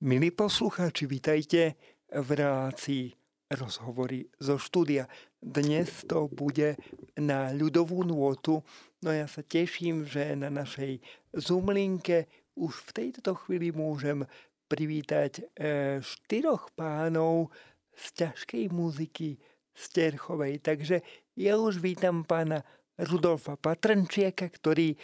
[0.00, 1.76] Milí poslucháči, vítajte
[2.08, 3.12] v relácii
[3.52, 5.04] rozhovory zo štúdia.
[5.36, 6.80] Dnes to bude
[7.20, 8.64] na ľudovú nôtu,
[9.04, 11.04] no ja sa teším, že na našej
[11.36, 14.24] Zoomlinke už v tejto chvíli môžem
[14.72, 17.52] privítať e, štyroch pánov
[17.92, 19.36] z ťažkej muziky
[19.76, 20.64] Terchovej.
[20.64, 21.04] Takže
[21.36, 22.64] ja už vítam pána
[22.96, 24.98] Rudolfa Patrnčieka, ktorý e,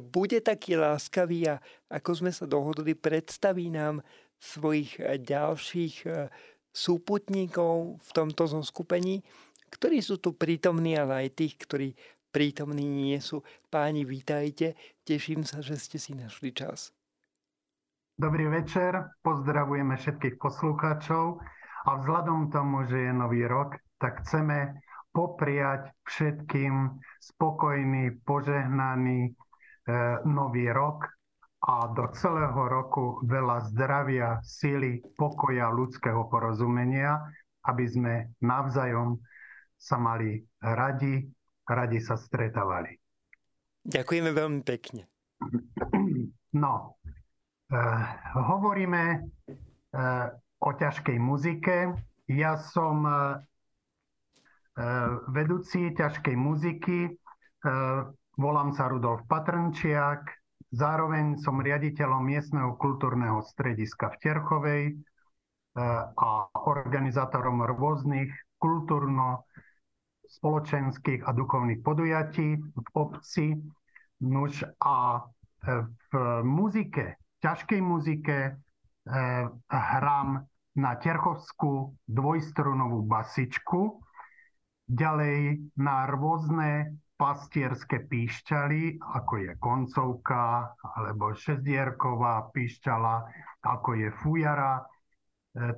[0.00, 4.04] bude taký láskavý a ako sme sa dohodli, predstaví nám
[4.44, 6.28] svojich eh, ďalších eh,
[6.68, 9.24] súputníkov v tomto zoskupení,
[9.72, 11.88] ktorí sú tu prítomní, ale aj tých, ktorí
[12.34, 13.46] prítomní nie sú.
[13.70, 14.74] Páni, vítajte.
[15.06, 16.90] Teším sa, že ste si našli čas.
[18.14, 21.42] Dobrý večer, pozdravujeme všetkých poslucháčov
[21.86, 24.78] a vzhľadom tomu, že je nový rok, tak chceme
[25.10, 29.32] popriať všetkým spokojný, požehnaný e,
[30.26, 31.10] nový rok
[31.64, 37.24] a do celého roku veľa zdravia, síly, pokoja, ľudského porozumenia,
[37.64, 39.16] aby sme navzájom
[39.80, 41.24] sa mali radi,
[41.64, 43.00] radi sa stretávali.
[43.84, 45.08] Ďakujeme veľmi pekne.
[46.54, 47.00] No,
[47.66, 47.80] e,
[48.36, 49.18] hovoríme e,
[50.60, 51.92] o ťažkej muzike.
[52.28, 53.16] Ja som e,
[55.32, 57.08] vedúci ťažkej muziky.
[57.08, 57.12] E,
[58.38, 60.43] volám sa Rudolf Patrnčiak,
[60.74, 64.94] Zároveň som riaditeľom miestneho kultúrneho strediska v Terchovej e,
[66.18, 69.46] a organizátorom rôznych kultúrno
[70.26, 73.54] spoločenských a duchovných podujatí v obci.
[74.26, 78.52] Nuž a e, v muzike, ťažkej muzike e,
[79.70, 80.42] hrám
[80.74, 84.02] na terchovskú dvojstrunovú basičku,
[84.90, 93.14] ďalej na rôzne pastierské píšťaly, ako je koncovka, alebo šesdierková píšťala,
[93.62, 94.82] ako je fujara, e,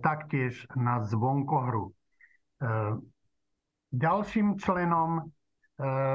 [0.00, 1.92] taktiež na zvonkohru.
[1.92, 1.92] E,
[3.92, 5.22] ďalším členom e,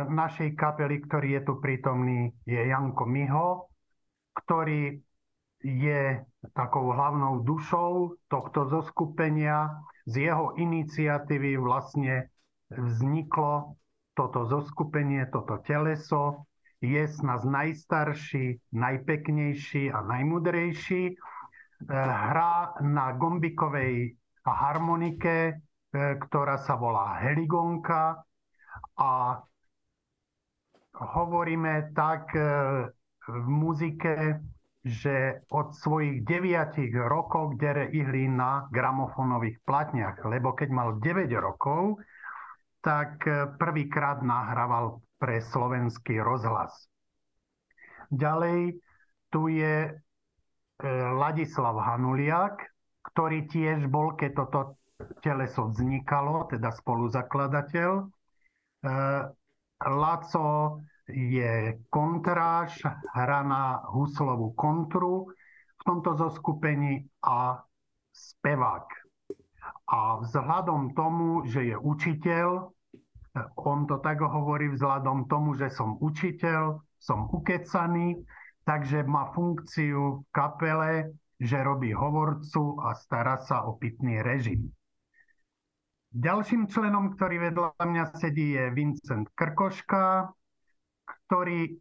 [0.09, 3.69] našej kapely, ktorý je tu prítomný, je Janko Miho,
[4.34, 4.97] ktorý
[5.62, 6.25] je
[6.57, 9.69] takou hlavnou dušou tohto zoskupenia.
[10.09, 12.34] Z jeho iniciatívy vlastne
[12.74, 13.78] vzniklo
[14.13, 16.45] toto zoskupenie, toto teleso
[16.81, 21.03] je snad najstarší, najpeknejší a najmudrejší.
[21.09, 21.16] E,
[21.94, 25.53] hrá na gombikovej harmonike, e,
[26.17, 28.25] ktorá sa volá heligonka
[28.97, 29.11] a
[30.97, 32.41] hovoríme tak e,
[33.21, 34.41] v muzike,
[34.81, 42.01] že od svojich deviatich rokov dere ihli na gramofonových platniach, lebo keď mal 9 rokov,
[42.81, 46.74] tak e, prvýkrát nahrával pre slovenský rozhlas.
[48.09, 48.81] Ďalej
[49.30, 49.92] tu je e,
[51.16, 52.58] Ladislav Hanuliak,
[53.14, 54.59] ktorý tiež bol, keď toto
[55.22, 57.92] teleso vznikalo, teda spoluzakladateľ.
[58.02, 58.06] E,
[59.81, 62.81] Laco je kontráž,
[63.13, 65.30] hra na huslovú kontru
[65.78, 67.62] v tomto zoskupení a
[68.13, 69.00] spevák.
[69.91, 72.72] A vzhľadom tomu, že je učiteľ,
[73.59, 78.24] on to tak hovorí vzhľadom tomu, že som učiteľ, som ukecaný,
[78.63, 84.72] takže má funkciu v kapele, že robí hovorcu a stará sa o pitný režim.
[86.12, 90.28] Ďalším členom, ktorý vedľa mňa sedí, je Vincent Krkoška,
[91.31, 91.72] ktorý e,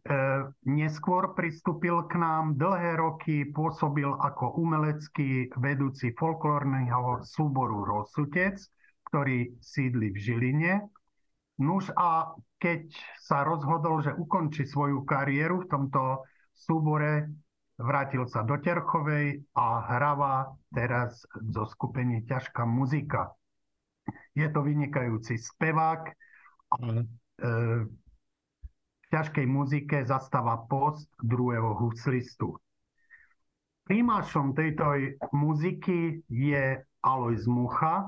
[0.63, 8.55] neskôr pristúpil k nám, dlhé roky pôsobil ako umelecký vedúci folklórneho súboru Rosutec,
[9.11, 10.73] ktorý sídli v Žiline.
[11.59, 12.31] Nuž a
[12.63, 16.23] keď sa rozhodol, že ukončí svoju kariéru v tomto
[16.55, 17.27] súbore,
[17.75, 23.35] vrátil sa do Terchovej a hráva teraz zo skupení Ťažká muzika.
[24.31, 26.07] Je to vynikajúci spevák.
[26.79, 27.03] Mm.
[27.03, 27.51] E,
[29.11, 32.55] ťažkej muzike zastáva post druhého huslistu.
[33.83, 34.87] Prímášom tejto
[35.35, 38.07] muziky je Alois Mucha,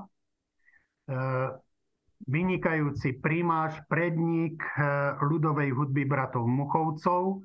[2.24, 4.72] vynikajúci prímáš, predník e,
[5.20, 7.44] ľudovej hudby bratov Muchovcov,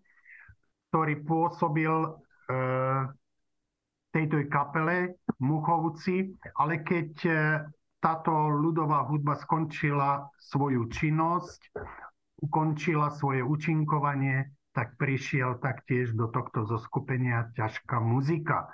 [0.87, 2.09] ktorý pôsobil e,
[4.15, 7.11] tejto kapele Muchovci, ale keď
[7.99, 11.75] táto ľudová hudba skončila svoju činnosť,
[12.39, 18.71] ukončila svoje účinkovanie, tak prišiel taktiež do tohto zoskupenia ťažká muzika.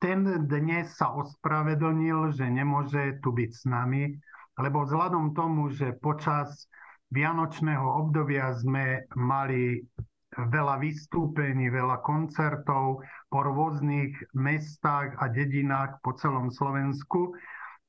[0.00, 4.16] Ten dnes sa ospravedlnil, že nemôže tu byť s nami,
[4.56, 6.70] lebo vzhľadom tomu, že počas
[7.12, 9.84] vianočného obdobia sme mali
[10.30, 17.34] veľa vystúpení, veľa koncertov po rôznych mestách a dedinách po celom Slovensku,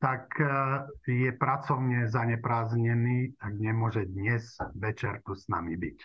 [0.02, 0.50] tak e,
[1.06, 4.42] je pracovne zaneprázdnený, tak nemôže dnes
[4.74, 5.98] večer tu s nami byť.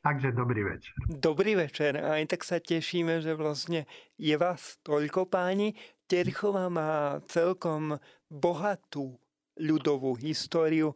[0.00, 0.94] Takže dobrý večer.
[1.12, 2.00] Dobrý večer.
[2.00, 3.84] Aj tak sa tešíme, že vlastne
[4.16, 5.76] je vás toľko páni.
[6.08, 8.00] Terchová má celkom
[8.30, 9.18] bohatú
[9.58, 10.94] ľudovú históriu.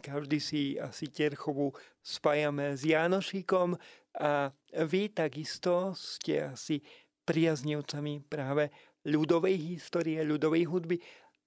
[0.00, 3.74] Každý si asi Terchovú spájame s Janošikom
[4.20, 4.54] a
[4.86, 6.84] vy takisto ste asi
[7.26, 8.70] priaznivcami práve
[9.08, 10.96] ľudovej histórie, ľudovej hudby.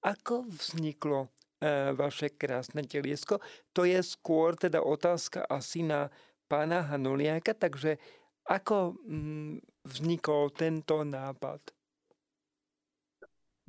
[0.04, 1.32] Ako vzniklo
[1.64, 3.40] e, vaše krásne teliesko?
[3.72, 6.12] To je skôr teda otázka asi na
[6.52, 7.96] pána Hanuliaka, takže
[8.44, 11.64] ako mm, vznikol tento nápad?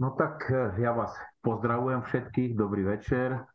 [0.03, 1.15] No tak e, ja vás
[1.47, 3.47] pozdravujem všetkých, dobrý večer.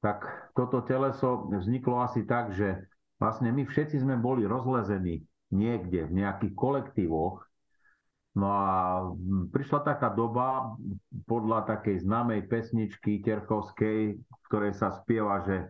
[0.00, 2.88] Tak toto teleso vzniklo asi tak, že
[3.20, 5.20] vlastne my všetci sme boli rozlezení
[5.52, 7.44] niekde v nejakých kolektívoch.
[8.32, 8.68] No a
[9.52, 10.72] prišla taká doba
[11.28, 15.68] podľa takej známej pesničky Terchovskej, v sa spieva, že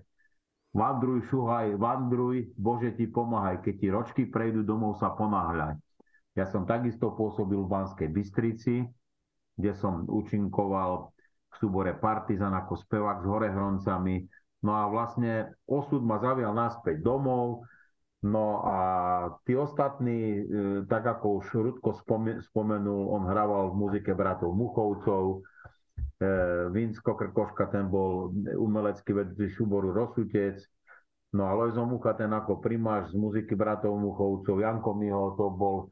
[0.70, 5.74] vandruj, šuhaj, vandruj, Bože ti pomáhaj, keď ti ročky prejdú, domov sa ponáhľaj.
[6.38, 8.86] Ja som takisto pôsobil v Banskej Bystrici,
[9.58, 11.12] kde som účinkoval
[11.52, 14.16] v súbore Partizan ako spevák s Horehroncami.
[14.64, 17.66] No a vlastne osud ma zavial naspäť domov,
[18.22, 18.78] No a
[19.42, 20.42] tí ostatní, e,
[20.86, 21.90] tak ako už Rudko
[22.38, 25.42] spomenul, on hrával v muzike bratov Muchovcov,
[26.22, 26.30] e,
[26.70, 30.54] Vinsko Krkoška, ten bol umelecký vedúci súboru Rosutec,
[31.34, 35.90] no a Lojzo Mucha, ten ako primáš z muziky bratov Muchovcov, Janko Miho, to bol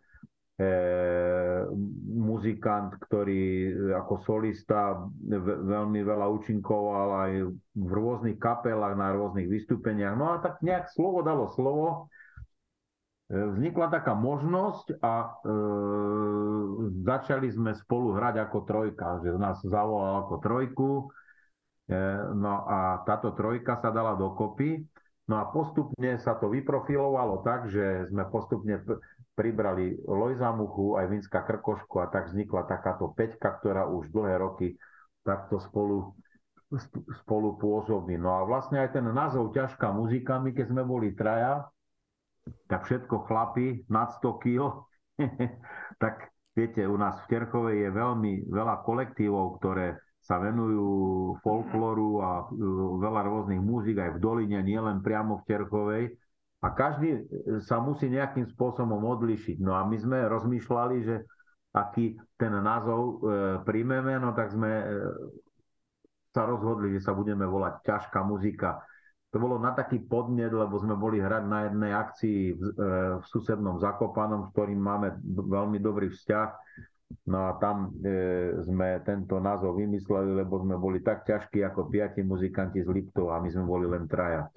[0.60, 0.72] E,
[2.12, 4.92] muzikant, ktorý ako solista
[5.40, 7.32] veľmi veľa účinkoval aj
[7.80, 10.20] v rôznych kapelách, na rôznych vystúpeniach.
[10.20, 12.12] No a tak nejak slovo dalo slovo.
[13.30, 15.28] E, vznikla taká možnosť a e,
[17.06, 20.90] začali sme spolu hrať ako trojka, že nás zavolal ako trojku.
[21.86, 21.94] E,
[22.34, 24.82] no a táto trojka sa dala dokopy.
[25.30, 28.82] No a postupne sa to vyprofilovalo tak, že sme postupne
[29.38, 34.74] pribrali Lojza Muchu, aj Vinská Krkošku a tak vznikla takáto peťka, ktorá už dlhé roky
[35.22, 36.18] takto spolu,
[37.22, 38.18] spolu pôsobí.
[38.18, 41.62] No a vlastne aj ten názov ťažká muzika, my keď sme boli traja,
[42.68, 44.86] tak všetko chlapi nad 100 kg,
[46.02, 50.88] tak viete, u nás v Terchovej je veľmi veľa kolektívov, ktoré sa venujú
[51.40, 52.62] folklóru a e,
[53.00, 56.04] veľa rôznych múzik aj v doline, nielen priamo v Terchovej.
[56.60, 57.20] A každý e,
[57.64, 59.56] sa musí nejakým spôsobom odlišiť.
[59.64, 61.24] No a my sme rozmýšľali, že
[61.72, 63.14] aký ten názov e,
[63.64, 64.70] príjmeme, no tak sme
[66.30, 68.78] sa rozhodli, že sa budeme volať ťažká muzika.
[69.30, 72.82] To bolo na taký podnet, lebo sme boli hrať na jednej akcii v, e,
[73.22, 76.48] v susednom Zakopanom, s ktorým máme veľmi dobrý vzťah.
[77.30, 82.26] No a tam e, sme tento názov vymysleli, lebo sme boli tak ťažkí ako piati
[82.26, 84.50] muzikanti z Liptov a my sme boli len traja.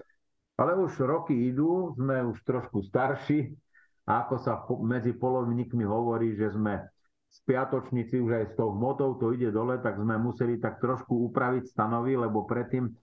[0.58, 3.54] Ale už roky idú, sme už trošku starší
[4.10, 6.82] a ako sa medzi polovníkmi hovorí, že sme
[7.34, 11.74] spiatočníci už aj s tou hmotou to ide dole, tak sme museli tak trošku upraviť
[11.74, 12.94] stanovy, lebo predtým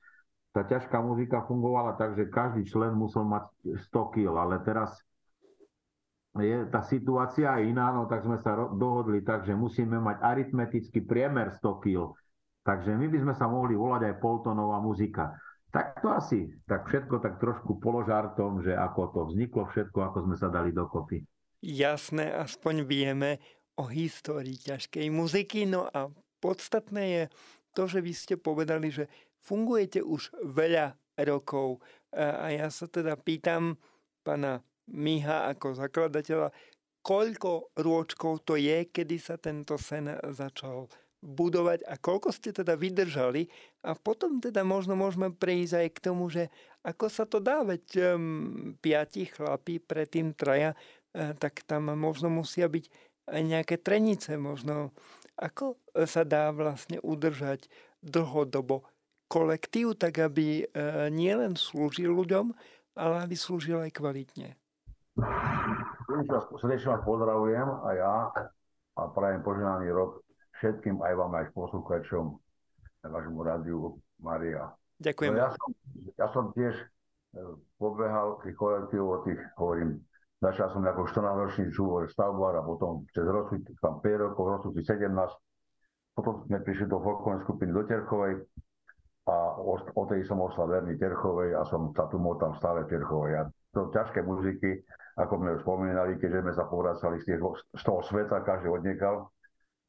[0.51, 3.51] tá ťažká muzika fungovala tak, že každý člen musel mať
[3.91, 4.99] 100 kg, ale teraz
[6.39, 11.55] je tá situácia iná, no tak sme sa dohodli tak, že musíme mať aritmetický priemer
[11.59, 12.15] 100 kg.
[12.63, 15.35] Takže my by sme sa mohli volať aj poltonová muzika.
[15.71, 20.37] Tak to asi, tak všetko tak trošku položartom, že ako to vzniklo všetko, ako sme
[20.39, 21.23] sa dali dokopy.
[21.63, 23.39] Jasné, aspoň vieme
[23.79, 25.71] o histórii ťažkej muziky.
[25.71, 26.11] No a
[26.43, 27.23] podstatné je
[27.71, 29.07] to, že vy ste povedali, že
[29.41, 31.81] fungujete už veľa rokov.
[32.17, 33.77] A ja sa teda pýtam
[34.25, 36.51] pána Miha ako zakladateľa,
[37.01, 43.45] koľko rôčkov to je, kedy sa tento sen začal budovať a koľko ste teda vydržali
[43.85, 46.49] a potom teda možno môžeme prejsť aj k tomu, že
[46.81, 52.73] ako sa to dá, veď um, piati chlapí, predtým traja, uh, tak tam možno musia
[52.73, 52.89] byť
[53.31, 54.97] aj nejaké trenice, možno
[55.37, 55.77] ako
[56.09, 57.69] sa dá vlastne udržať
[58.01, 58.89] dlhodobo
[59.31, 62.51] kolektív, tak aby uh, nielen slúžil ľuďom,
[62.99, 64.59] ale aby slúžil aj kvalitne.
[66.59, 68.15] Srdečne vás pozdravujem a ja
[68.99, 70.27] a prajem poženaný rok
[70.59, 72.37] všetkým, aj vám, aj poslucháčom
[73.07, 74.75] vášmu rádiu Maria.
[75.01, 75.33] Ďakujem.
[75.33, 76.85] No ja, som, ja som tiež e,
[77.81, 80.05] pobehal tých kolektívov, tých, hovorím,
[80.45, 85.09] začal som ako 14-ročný súbor stavbar a potom cez rozsud, tam 5 rokov, rozsud 17,
[86.13, 88.45] potom sme prišli do folklovnej skupiny do Terchovej
[89.61, 93.37] a o, o tej som ostal verný Terchovej a som sa tu motal stále Terchovej.
[93.37, 93.43] A
[93.77, 94.81] to ťažké muziky,
[95.21, 97.41] ako sme už spomínali, keďže sme sa povracali z, tých,
[97.77, 99.29] z toho sveta, každý odniekal.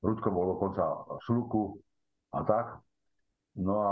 [0.04, 0.84] Rudko bol dokonca
[1.24, 1.80] sluku
[2.36, 2.84] a tak.
[3.56, 3.92] No a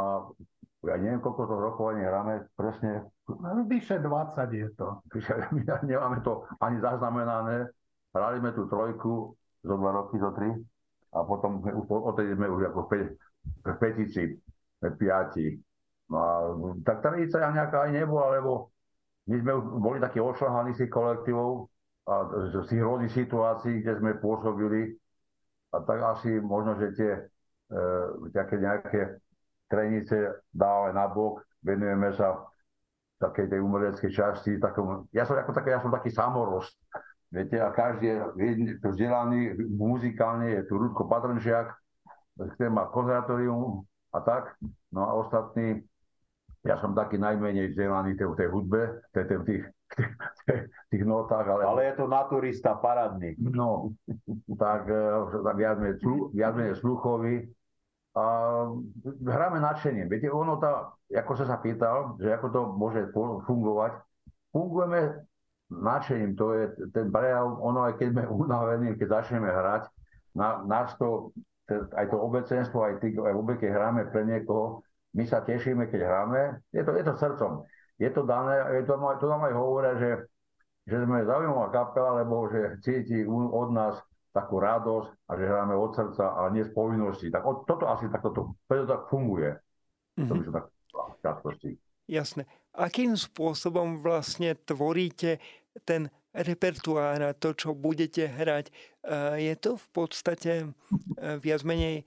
[0.91, 3.07] ja neviem, koľko to rokovaní hráme presne.
[3.27, 4.99] No, vyše 20 je to.
[5.55, 7.71] My nemáme to ani zaznamenané.
[8.11, 9.31] Hrali sme tú trojku
[9.63, 10.49] zo dva roky, zo tri.
[11.15, 14.39] A potom sme, odtedy sme už ako v petici,
[14.79, 15.59] piati.
[16.09, 16.31] No a
[16.81, 18.73] tak tradícia nejaká aj nebola, lebo
[19.29, 21.69] my sme boli takí ošľahaní si kolektívov
[22.09, 22.13] a
[22.49, 24.97] z rôznych situácií, kde sme pôsobili.
[25.69, 27.21] A tak asi možno, že tie e,
[28.33, 29.21] také nejaké
[29.69, 32.41] trenice dávame na bok, venujeme sa
[33.21, 34.57] takej tej umeleckej časti.
[34.57, 36.73] Takom, ja, som ako také, ja som taký samorost.
[37.29, 41.69] Viete, a každý je vzdelaný muzikálne, je tu Rudko Patronšiak,
[42.57, 44.57] ktorý má konzervatórium a tak.
[44.89, 45.85] No a ostatní,
[46.67, 49.65] ja som taký najmenej vzdelaný v tej hudbe, v tých, tých,
[50.91, 51.47] tých notách.
[51.47, 51.61] Ale...
[51.63, 53.39] ale je to naturista parádny.
[53.39, 53.95] No,
[54.59, 55.95] tak, eh, tak viac menej,
[56.35, 57.47] viac menej sluchový
[58.17, 58.25] a
[59.23, 60.11] hráme nadšením.
[60.11, 63.01] Viete, ono tá, ako sa sa pýtal, že ako to môže
[63.47, 64.01] fungovať,
[64.51, 65.23] fungujeme
[65.69, 69.85] nadšením, to je ten prejav, ono aj keď sme unavení, keď začneme hrať,
[70.33, 71.29] na, nás to,
[71.69, 74.81] aj to obecenstvo, aj, tí, aj vôbec, keď hráme pre niekoho,
[75.13, 77.51] my sa tešíme, keď hráme, je to, je to srdcom.
[77.99, 80.11] Je to dané, je to, to nám aj hovoria, že,
[80.87, 83.99] že sme zaujímavá kapela, lebo že cíti od nás
[84.29, 87.27] takú radosť a že hráme od srdca a nie z povinnosti.
[87.33, 89.57] Tak od, toto asi tak toto, preto tak funguje.
[90.15, 90.27] Mm-hmm.
[90.29, 91.77] To by som tak v
[92.09, 92.49] Jasné.
[92.73, 95.37] Akým spôsobom vlastne tvoríte
[95.85, 98.73] ten repertoár a to, čo budete hrať?
[99.37, 100.67] Je to v podstate e,
[101.37, 102.05] viac menej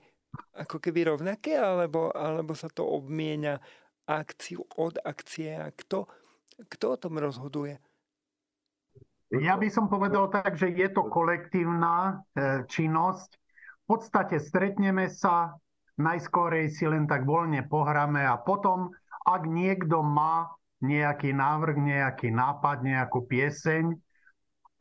[0.53, 3.57] ako keby rovnaké, alebo, alebo sa to obmienia
[4.05, 6.05] akciu od akcie a kto,
[6.67, 7.79] kto o tom rozhoduje?
[9.33, 13.29] Ja by som povedal tak, že je to kolektívna e, činnosť.
[13.83, 15.57] V podstate stretneme sa,
[15.97, 18.93] najskorej si len tak voľne pohráme a potom,
[19.25, 20.53] ak niekto má
[20.85, 23.97] nejaký návrh, nejaký nápad, nejakú pieseň,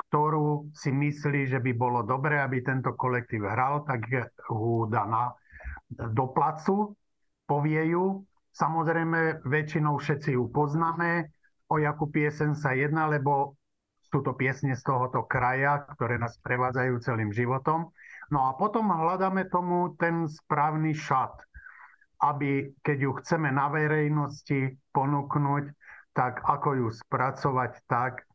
[0.09, 4.05] ktorú si myslí, že by bolo dobré, aby tento kolektív hral, tak
[4.53, 5.33] ho dá na,
[5.97, 6.97] do placu,
[7.47, 8.25] povie ju.
[8.53, 11.33] Samozrejme, väčšinou všetci ju poznáme,
[11.73, 13.57] o jakú piesen sa jedná, lebo
[14.13, 17.89] sú to piesne z tohoto kraja, ktoré nás prevádzajú celým životom.
[18.29, 21.33] No a potom hľadáme tomu ten správny šat,
[22.21, 25.65] aby keď ju chceme na verejnosti ponúknuť,
[26.13, 28.29] tak ako ju spracovať tak,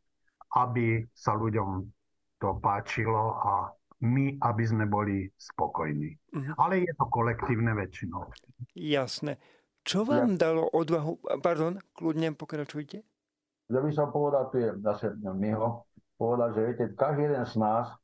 [0.58, 1.86] aby sa ľuďom
[2.42, 3.70] to páčilo a
[4.02, 6.14] my, aby sme boli spokojní.
[6.34, 6.54] Uh-huh.
[6.58, 8.30] Ale je to kolektívne väčšinou.
[8.78, 9.42] Jasné.
[9.82, 10.50] Čo vám ja...
[10.50, 11.18] dalo odvahu...
[11.42, 13.02] Pardon, kľudne pokračujte
[13.68, 15.84] ja by som povedal, tu je zase Miho,
[16.16, 17.96] povedal, že viete, každý jeden z nás e,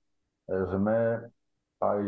[0.69, 0.97] sme
[1.81, 1.99] aj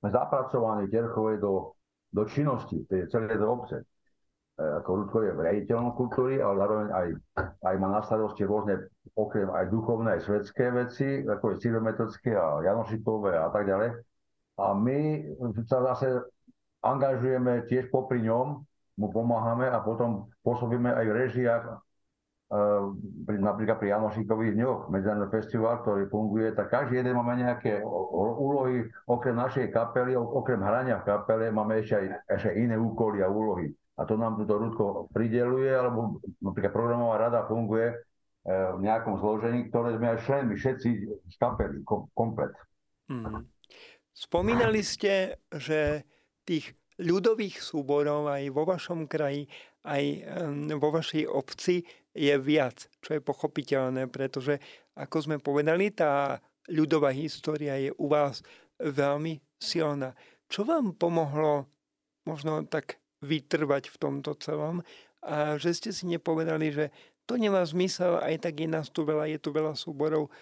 [0.00, 1.76] sme zapracovaní Terchovej do,
[2.14, 3.84] do činnosti, tej celej do obce.
[4.60, 7.08] E, ako Rudko je riaditeľom kultúry, ale zároveň aj,
[7.64, 12.60] aj má na starosti rôzne, okrem aj duchovné, aj svetské veci, ako je cirometodické a
[12.68, 13.96] Janošikové a tak ďalej.
[14.60, 14.98] A my
[15.64, 16.20] sa zase
[16.84, 18.60] angažujeme tiež popri ňom,
[19.00, 21.64] mu pomáhame a potom pôsobíme aj v režiách
[23.24, 28.90] pri, napríklad pri Janošikových dňoch, medzinárodný festival, ktorý funguje, tak každý jeden máme nejaké úlohy,
[29.06, 33.70] okrem našej kapely, okrem hrania v kapele, máme ešte aj ešte iné úkoly a úlohy.
[33.98, 37.96] A to nám túto Rudko prideluje, alebo napríklad programová rada funguje e,
[38.48, 40.88] v nejakom zložení, ktoré sme aj členmi, všetci
[41.28, 42.54] z kapely, komplet.
[43.10, 43.44] Hmm.
[44.14, 46.06] Spomínali ste, že
[46.46, 49.48] tých ľudových súborov aj vo vašom kraji,
[49.88, 50.04] aj
[50.76, 51.80] vo vašej obci
[52.12, 54.60] je viac, čo je pochopiteľné, pretože,
[54.92, 56.36] ako sme povedali, tá
[56.68, 58.44] ľudová história je u vás
[58.76, 60.12] veľmi silná.
[60.52, 61.70] Čo vám pomohlo
[62.28, 64.80] možno tak vytrvať v tomto celom
[65.20, 66.86] a že ste si nepovedali, že
[67.28, 70.32] to nemá zmysel, aj tak je nás tu veľa, je tu veľa súborov.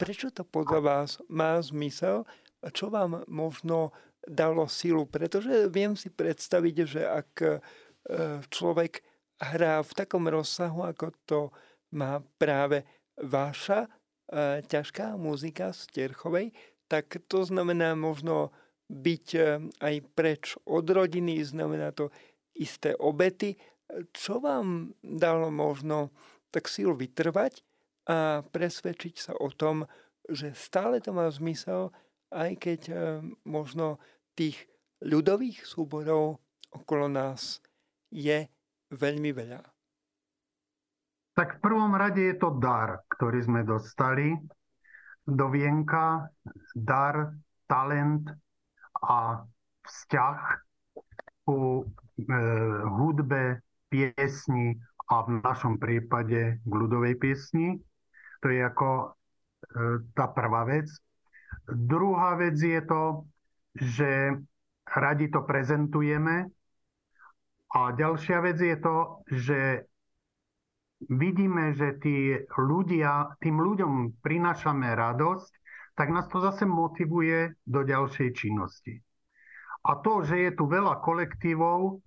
[0.00, 2.26] Prečo to podľa vás má zmysel?
[2.72, 3.94] Čo vám možno
[4.24, 5.06] dalo silu?
[5.06, 7.48] Pretože viem si predstaviť, že ak e,
[8.50, 9.04] človek
[9.38, 11.40] hrá v takom rozsahu, ako to
[11.94, 12.82] má práve
[13.20, 13.88] vaša e,
[14.66, 16.50] ťažká muzika z Terchovej,
[16.90, 18.50] tak to znamená možno
[18.86, 19.40] byť e,
[19.82, 22.14] aj preč od rodiny, znamená to
[22.56, 23.58] isté obety.
[24.14, 26.10] Čo vám dalo možno
[26.50, 27.62] tak síl vytrvať
[28.06, 29.84] a presvedčiť sa o tom,
[30.26, 31.90] že stále to má zmysel,
[32.34, 32.94] aj keď e,
[33.46, 34.02] možno
[34.34, 34.58] tých
[35.02, 36.42] ľudových súborov
[36.74, 37.62] okolo nás
[38.10, 38.46] je
[38.90, 39.62] veľmi veľa.
[41.36, 44.32] Tak v prvom rade je to dar, ktorý sme dostali
[45.26, 46.32] do vienka,
[46.72, 47.36] dar,
[47.68, 48.24] talent
[49.02, 49.44] a
[49.86, 50.38] vzťah
[51.46, 51.84] ku e,
[52.96, 54.74] hudbe, piesni
[55.06, 57.78] a v našom prípade k ľudovej piesni.
[58.42, 59.06] To je ako e,
[60.12, 60.90] tá prvá vec.
[61.66, 63.26] Druhá vec je to,
[63.78, 64.34] že
[64.90, 66.50] radi to prezentujeme.
[67.76, 68.96] A ďalšia vec je to,
[69.28, 69.60] že
[71.10, 75.52] vidíme, že tí ľudia, tým ľuďom prinášame radosť,
[75.96, 79.00] tak nás to zase motivuje do ďalšej činnosti.
[79.86, 82.04] A to, že je tu veľa kolektívov,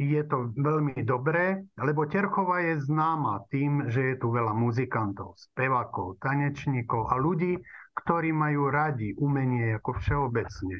[0.00, 6.18] je to veľmi dobré, lebo Terchova je známa tým, že je tu veľa muzikantov, spevákov,
[6.18, 7.60] tanečníkov a ľudí,
[7.92, 10.76] ktorí majú radi umenie ako všeobecne.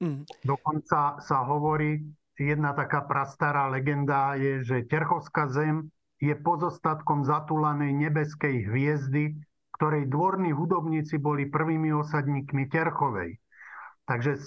[0.00, 0.24] Mm.
[0.42, 2.00] Dokonca sa hovorí,
[2.36, 9.36] jedna taká prastará legenda je, že Terchovská zem je pozostatkom zatúlanej nebeskej hviezdy,
[9.76, 13.36] ktorej dvorní hudobníci boli prvými osadníkmi Terchovej.
[14.08, 14.40] Takže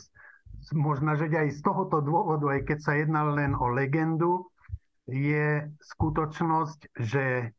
[0.74, 4.50] možno, že aj z tohoto dôvodu, aj keď sa jedná len o legendu,
[5.10, 7.54] je skutočnosť, že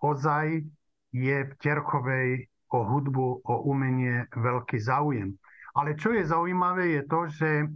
[0.00, 0.64] ozaj
[1.12, 5.36] je v Terchovej o hudbu, o umenie veľký záujem.
[5.72, 7.66] Ale čo je zaujímavé je to, že e,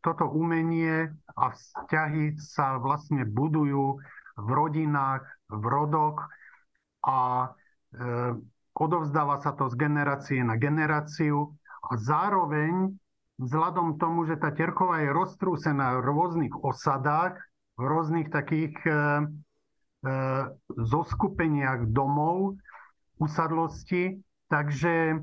[0.00, 4.00] toto umenie a vzťahy sa vlastne budujú
[4.38, 6.28] v rodinách, v rodoch
[7.04, 7.50] a
[8.78, 11.56] odovzdáva sa to z generácie na generáciu
[11.88, 12.94] a zároveň
[13.38, 17.38] vzhľadom tomu, že tá Terkova je roztrúsená v rôznych osadách,
[17.78, 18.96] v rôznych takých e, e,
[20.74, 22.58] zoskupeniach domov,
[23.18, 25.18] usadlosti, takže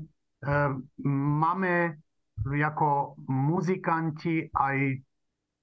[1.08, 1.96] máme
[2.44, 5.00] ako muzikanti aj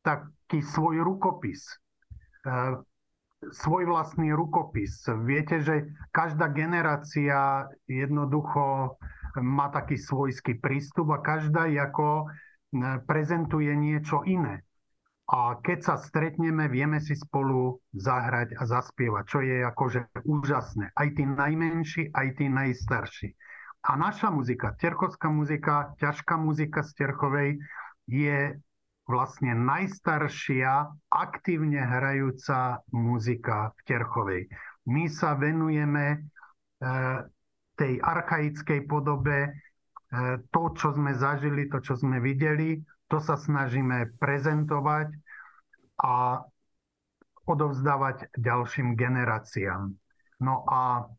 [0.02, 1.62] taký svoj rukopis.
[3.52, 5.04] Svoj vlastný rukopis.
[5.28, 8.96] Viete, že každá generácia jednoducho
[9.42, 12.30] má taký svojský prístup a každá ako
[13.10, 14.64] prezentuje niečo iné.
[15.24, 20.92] A keď sa stretneme, vieme si spolu zahrať a zaspievať, čo je akože úžasné.
[20.94, 23.30] Aj tí najmenší, aj tí najstarší.
[23.88, 27.50] A naša muzika, terchovská muzika, ťažká muzika z Terchovej,
[28.08, 28.60] je
[29.04, 34.42] vlastne najstaršia aktívne hrajúca muzika v Terchovej.
[34.88, 36.18] My sa venujeme e,
[37.76, 39.52] tej archaickej podobe
[40.14, 45.10] E, to, čo sme zažili, to, čo sme videli, to sa snažíme prezentovať
[46.06, 46.46] a
[47.50, 49.90] odovzdávať ďalším generáciám.
[50.38, 51.10] No a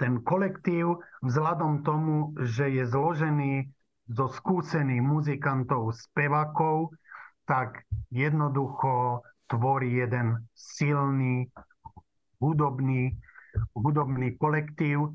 [0.00, 3.68] ten kolektív vzhľadom tomu, že je zložený
[4.06, 6.94] zo skúsených muzikantov, spevákov,
[7.46, 11.46] tak jednoducho tvorí jeden silný
[12.42, 13.14] hudobný,
[13.74, 15.14] hudobný kolektív,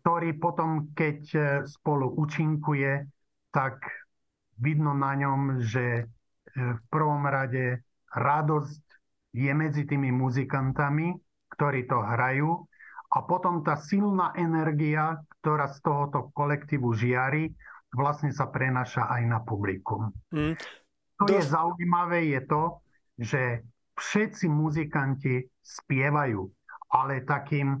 [0.00, 3.04] ktorý potom, keď e, spolu účinkuje,
[3.52, 3.84] tak
[4.56, 6.04] vidno na ňom, že e,
[6.56, 7.84] v prvom rade
[8.16, 8.82] radosť
[9.36, 11.12] je medzi tými muzikantami,
[11.52, 12.64] ktorí to hrajú
[13.08, 17.52] a potom tá silná energia, ktorá z tohoto kolektívu žiari,
[17.92, 20.12] vlastne sa prenaša aj na publikum.
[20.34, 20.56] Mm.
[21.18, 22.62] To je zaujímavé je to,
[23.18, 23.42] že
[23.98, 26.46] všetci muzikanti spievajú,
[26.94, 27.78] ale takým e,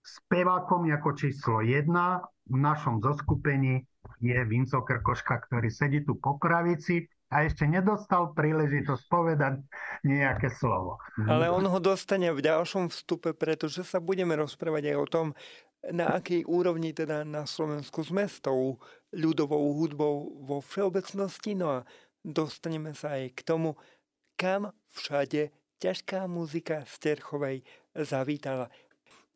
[0.00, 3.84] Spevákom ako číslo jedna v našom zoskupení
[4.18, 9.62] je Vinco Krkoška, ktorý sedí tu po pravici a ešte nedostal príležitosť povedať
[10.02, 10.98] nejaké slovo.
[11.30, 15.26] Ale on ho dostane v ďalšom vstupe, pretože sa budeme rozprávať aj o tom,
[15.88, 18.76] na akej úrovni teda na Slovensku sme s tou
[19.16, 21.56] ľudovou hudbou vo všeobecnosti.
[21.56, 21.88] No a
[22.20, 23.80] dostaneme sa aj k tomu,
[24.36, 25.48] kam všade
[25.80, 27.64] ťažká muzika z Terchovej
[27.96, 28.68] zavítala.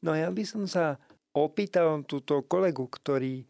[0.05, 1.01] No ja by som sa
[1.33, 3.45] opýtal túto kolegu, ktorý e,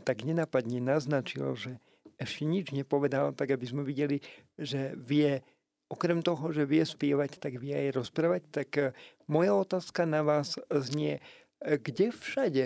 [0.00, 1.82] tak nenapadne naznačil, že
[2.16, 4.22] ešte nič nepovedal, tak aby sme videli,
[4.56, 5.42] že vie,
[5.90, 8.42] okrem toho, že vie spievať, tak vie aj rozprávať.
[8.54, 8.82] Tak e,
[9.26, 11.20] moja otázka na vás znie,
[11.60, 12.64] kde všade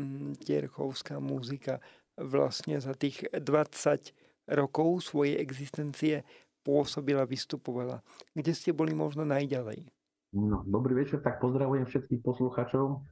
[0.00, 1.78] mm, tierchovská muzika
[2.16, 4.12] vlastne za tých 20
[4.50, 6.26] rokov svojej existencie
[6.60, 8.04] pôsobila, vystupovala?
[8.36, 9.88] Kde ste boli možno najďalej?
[10.30, 13.02] No, dobrý večer, tak pozdravujem všetkých poslucháčov.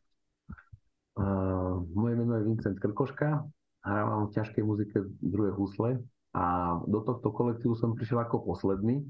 [1.18, 3.42] Uh, moje meno je Vincent Krkoška,
[3.82, 5.98] hrávam v ťažkej muzike druhé husle
[6.30, 9.02] a do tohto kolektívu som prišiel ako posledný,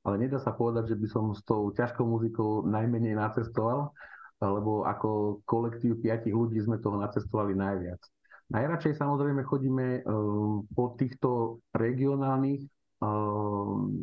[0.00, 3.92] ale nedá sa povedať, že by som s tou ťažkou muzikou najmenej nacestoval,
[4.40, 8.00] lebo ako kolektív piatich ľudí sme toho nacestovali najviac.
[8.50, 12.66] Najradšej samozrejme chodíme uh, po týchto regionálnych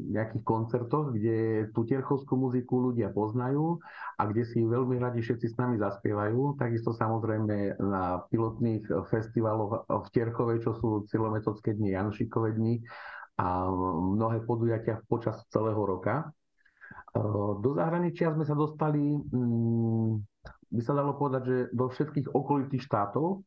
[0.09, 3.77] nejakých koncertoch, kde tú tierchovskú muziku ľudia poznajú
[4.17, 6.57] a kde si veľmi radi všetci s nami zaspievajú.
[6.57, 12.81] Takisto samozrejme na pilotných festivaloch v Tierchovej, čo sú celometodské dni, Janšikové dni
[13.37, 13.69] a
[14.17, 16.33] mnohé podujatia počas celého roka.
[17.63, 20.11] Do zahraničia sme sa dostali, mm,
[20.73, 23.41] by sa dalo povedať, že do všetkých okolitých štátov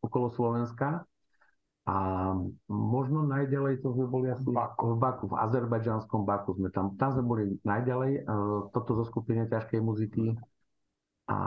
[0.00, 1.04] okolo Slovenska
[1.88, 1.96] a
[2.68, 4.94] možno najďalej to sme boli asi Baku.
[4.94, 8.32] v Baku, v azerbajdžanskom Baku sme tam, tam sme boli najďalej, e,
[8.70, 10.36] toto zo skupiny ťažkej muziky.
[11.30, 11.38] A,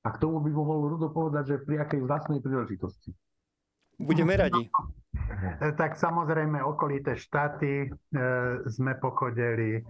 [0.00, 3.10] a k tomu by mohol Rudo povedať, že pri akej vlastnej príležitosti.
[4.00, 4.70] Budeme radi.
[5.40, 7.88] E, tak samozrejme okolité štáty e,
[8.68, 9.80] sme pochodili.
[9.80, 9.82] E,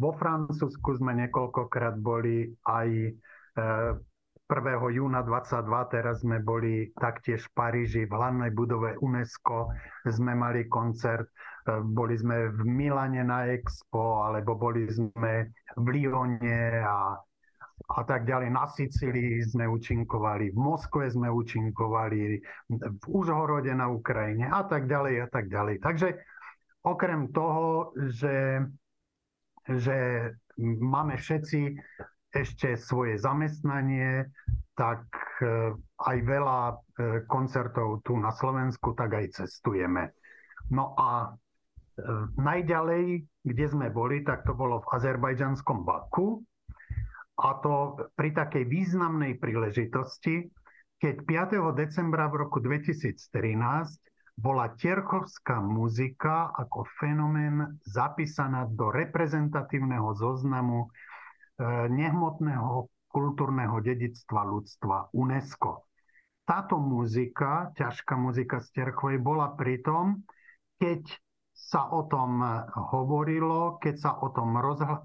[0.00, 3.10] vo Francúzsku sme niekoľkokrát boli aj e,
[4.52, 4.96] 1.
[5.00, 9.72] júna 22, teraz sme boli taktiež v Paríži, v hlavnej budove UNESCO,
[10.04, 11.24] sme mali koncert,
[11.64, 17.16] e, boli sme v Milane na Expo, alebo boli sme v Lyone a,
[17.88, 18.48] a tak ďalej.
[18.52, 22.20] Na Sicílii sme účinkovali, v Moskve sme účinkovali,
[22.70, 25.82] v Užhorode na Ukrajine a tak ďalej a tak ďalej.
[25.82, 26.08] Takže
[26.86, 28.62] okrem toho, že,
[29.66, 29.98] že
[30.58, 31.60] máme všetci
[32.32, 34.32] ešte svoje zamestnanie,
[34.72, 35.04] tak
[35.44, 36.74] e, aj veľa e,
[37.28, 40.16] koncertov tu na Slovensku, tak aj cestujeme.
[40.72, 41.30] No a e,
[42.40, 43.04] najďalej,
[43.44, 46.40] kde sme boli, tak to bolo v azerbajdžanskom Baku.
[47.42, 50.46] A to pri takej významnej príležitosti,
[51.02, 51.14] keď
[51.58, 51.74] 5.
[51.74, 53.18] decembra v roku 2013
[54.38, 60.88] bola tierchovská muzika ako fenomén zapísaná do reprezentatívneho zoznamu
[61.62, 65.86] E, nehmotného kultúrneho dedictva ľudstva UNESCO.
[66.42, 70.26] Táto muzika, ťažká muzika z Terchovej, bola pritom,
[70.80, 71.06] keď
[71.52, 72.40] sa o tom
[72.90, 74.56] hovorilo, keď sa o tom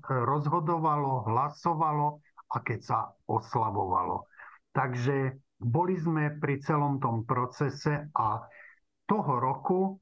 [0.08, 4.28] rozhodovalo, hlasovalo a keď sa oslavovalo.
[4.72, 8.46] Takže boli sme pri celom tom procese a
[9.10, 9.98] toho roku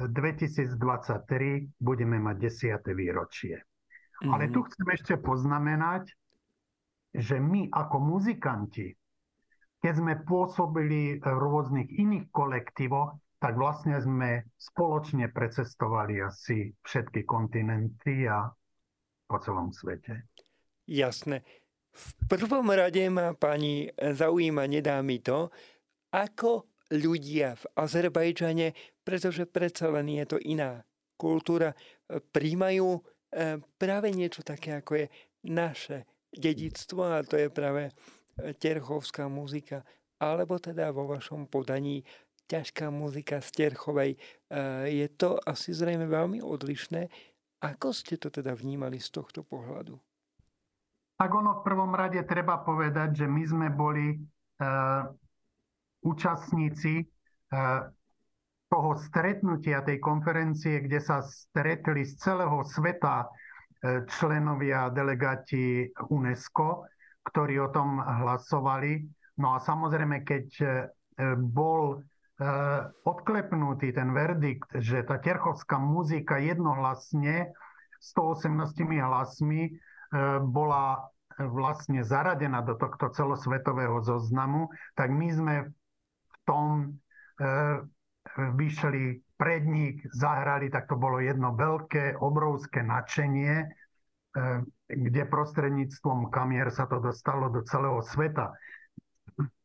[0.00, 2.36] 2023 budeme mať
[2.82, 2.98] 10.
[2.98, 3.60] výročie.
[3.60, 4.30] Mm-hmm.
[4.30, 6.10] Ale tu chcem ešte poznamenať,
[7.14, 8.90] že my ako muzikanti,
[9.78, 18.24] keď sme pôsobili v rôznych iných kolektívoch, tak vlastne sme spoločne precestovali asi všetky kontinenty
[18.24, 18.48] a
[19.28, 20.32] po celom svete.
[20.84, 21.42] Jasné.
[21.94, 25.48] V prvom rade ma pani zaujíma, nedá mi to,
[26.10, 28.74] ako ľudia v Azerbajdžane,
[29.06, 30.82] pretože predsa len je to iná
[31.14, 31.72] kultúra,
[32.34, 32.98] príjmajú
[33.34, 35.06] E, práve niečo také, ako je
[35.50, 37.92] naše dedictvo a to je práve e,
[38.54, 39.82] terchovská muzika,
[40.22, 42.06] alebo teda vo vašom podaní
[42.46, 44.14] ťažká muzika z Terchovej.
[44.14, 44.18] E,
[44.86, 47.10] je to asi zrejme veľmi odlišné.
[47.66, 49.98] Ako ste to teda vnímali z tohto pohľadu?
[51.14, 55.06] Tak ono v prvom rade treba povedať, že my sme boli uh,
[56.02, 57.86] účastníci uh,
[58.74, 63.26] toho stretnutia, tej konferencie, kde sa stretli z celého sveta e,
[64.10, 66.90] členovia delegáti UNESCO,
[67.22, 69.06] ktorí o tom hlasovali.
[69.38, 70.66] No a samozrejme, keď e,
[71.38, 71.96] bol e,
[73.06, 77.54] odklepnutý ten verdikt, že tá terchovská muzika jednohlasne
[78.02, 79.70] 118 hlasmi
[80.46, 85.54] bola vlastne zaradená do tohto celosvetového zoznamu, tak my sme
[86.30, 86.94] v tom
[88.34, 93.66] vyšli pred nich, zahrali, tak to bolo jedno veľké, obrovské nadšenie, e,
[94.88, 98.54] kde prostredníctvom kamier sa to dostalo do celého sveta.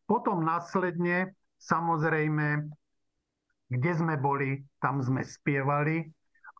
[0.10, 2.66] Potom následne, samozrejme,
[3.70, 6.10] kde sme boli, tam sme spievali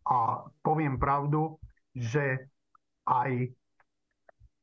[0.06, 1.58] a poviem pravdu,
[1.90, 2.46] že
[3.10, 3.50] aj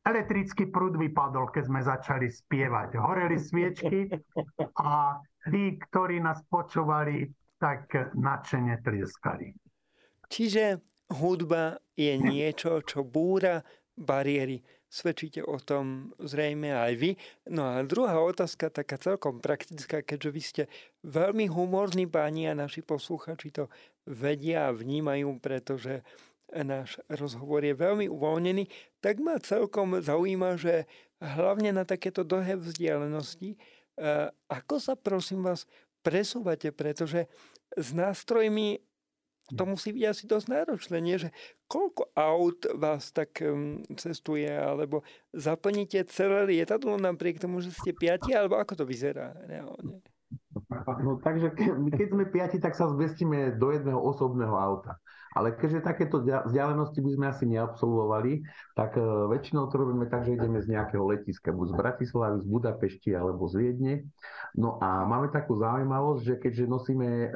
[0.07, 2.95] elektrický prúd vypadol, keď sme začali spievať.
[2.95, 4.07] Horeli sviečky
[4.79, 5.19] a
[5.51, 7.27] tí, ktorí nás počúvali,
[7.59, 9.51] tak nadšene tlieskali.
[10.31, 10.79] Čiže
[11.19, 13.63] hudba je niečo, čo búra
[13.97, 14.63] bariéry.
[14.87, 17.11] Svedčíte o tom zrejme aj vy.
[17.51, 20.63] No a druhá otázka, taká celkom praktická, keďže vy ste
[21.03, 23.67] veľmi humorní páni a naši posluchači to
[24.07, 26.07] vedia a vnímajú, pretože
[26.51, 28.71] náš rozhovor je veľmi uvoľnený,
[29.03, 30.87] tak ma celkom zaujíma, že
[31.19, 33.59] hlavne na takéto dlhé vzdialenosti,
[34.47, 35.65] ako sa prosím vás
[36.05, 37.27] presúvate, pretože
[37.75, 38.79] s nástrojmi
[39.55, 39.69] to hm.
[39.71, 41.15] musí byť asi dosť náročné, nie?
[41.15, 41.31] Že
[41.71, 48.35] koľko aut vás tak um, cestuje, alebo zaplníte celé lietadlo napriek tomu, že ste piati,
[48.35, 50.03] alebo ako to vyzerá reálne?
[50.99, 51.55] No takže
[51.95, 54.99] keď sme piati, tak sa zmestíme do jedného osobného auta.
[55.37, 58.41] Ale keďže takéto vzdialenosti by sme asi neabsolvovali,
[58.73, 62.47] tak e, väčšinou to robíme tak, že ideme z nejakého letiska, buď z Bratislavy, z
[62.49, 63.93] Budapešti alebo z Viedne.
[64.57, 67.27] No a máme takú zaujímavosť, že keďže nosíme e,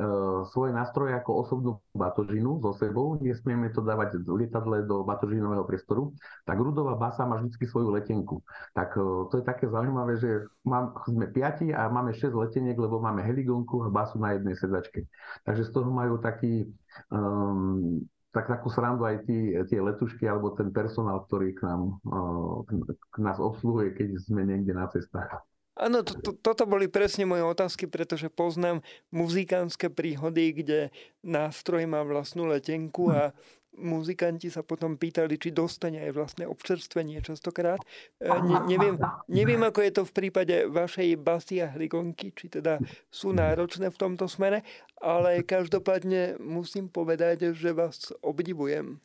[0.49, 6.09] svoje nástroje ako osobnú batožinu so sebou, nesmieme to dávať v lietadle do batožinového priestoru,
[6.49, 8.41] tak Rudová basa má vždy svoju letenku.
[8.73, 12.97] Tak e, to je také zaujímavé, že mám, sme piati a máme 6 leteniek, lebo
[12.97, 15.05] máme heligonku a basu na jednej sedačke.
[15.45, 16.65] Takže z toho majú taký
[17.11, 18.01] um,
[18.31, 22.63] tak takú srandu aj tí, tie letušky alebo ten personál, ktorý k nám, uh,
[23.11, 25.43] k nás obsluhuje, keď sme niekde na cestách.
[25.81, 30.79] Áno, to, to, toto boli presne moje otázky, pretože poznám muzikánske príhody, kde
[31.25, 33.33] nástroj má vlastnú letenku a
[33.73, 37.81] muzikanti sa potom pýtali, či dostane aj vlastné občerstvenie častokrát.
[38.21, 42.77] E, ne, neviem, neviem, ako je to v prípade vašej basy a hligonky, či teda
[43.09, 44.61] sú náročné v tomto smere,
[45.01, 49.01] ale každopádne musím povedať, že vás obdivujem.